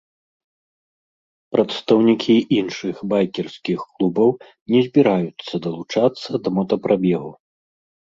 [1.55, 4.29] Прадстаўнікі іншых байкерскіх клубаў
[4.77, 7.31] не збіраюцца далучацца да мотапрабегу.